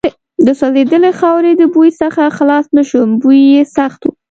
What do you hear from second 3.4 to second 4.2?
یې سخت و.